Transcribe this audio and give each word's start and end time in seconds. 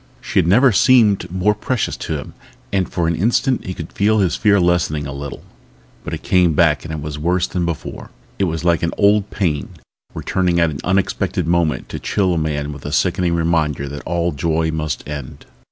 She 0.19 0.39
had 0.39 0.47
never 0.47 0.71
seemed 0.71 1.29
more 1.31 1.53
precious 1.53 1.95
to 1.97 2.17
him 2.17 2.33
and 2.73 2.89
for 2.91 3.07
an 3.07 3.15
instant 3.15 3.63
he 3.67 3.75
could 3.75 3.93
feel 3.93 4.17
his 4.17 4.35
fear 4.35 4.59
lessening 4.59 5.05
a 5.05 5.13
little. 5.13 5.43
But 6.03 6.15
it 6.15 6.23
came 6.23 6.53
back 6.53 6.83
and 6.83 7.03
was 7.03 7.19
worse 7.19 7.45
than 7.45 7.67
before. 7.67 8.09
It 8.39 8.45
was 8.45 8.63
like 8.65 8.81
an 8.81 8.93
old 8.97 9.29
pain 9.29 9.75
returning 10.15 10.59
at 10.59 10.71
an 10.71 10.79
unexpected 10.83 11.45
moment 11.45 11.87
to 11.89 11.99
chill 11.99 12.33
a 12.33 12.37
man 12.39 12.73
with 12.73 12.81
the 12.81 12.91
sickening 12.91 13.35
reminder 13.35 13.87
that 13.89 14.01
all 14.03 14.31
joy 14.31 14.71
must 14.71 15.07
end. 15.07 15.45